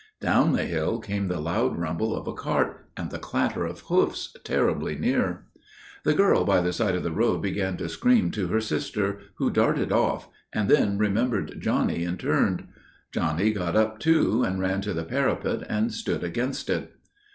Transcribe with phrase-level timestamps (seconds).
[0.19, 4.35] Down the hill came the loud rumble of a cart and the clatter of hoofs,
[4.43, 5.45] terribly near.
[6.05, 9.51] "The girl by the side of the road began to scream to her sister, who
[9.51, 12.67] darted off, and then remembered Johnny and turned.
[13.11, 16.93] Johnny got up too and ran to the parapet and stood against it.